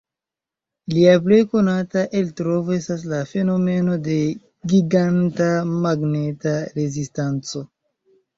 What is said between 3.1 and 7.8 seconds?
la fenomeno de Giganta Magneta Rezistanco.